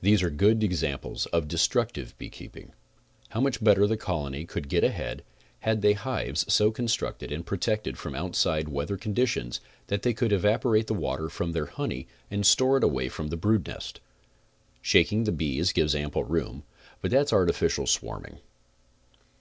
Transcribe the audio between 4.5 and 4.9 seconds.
get